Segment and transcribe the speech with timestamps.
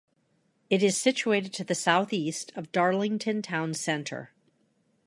[0.71, 4.31] It is situated to the south-east of Darlington town centre.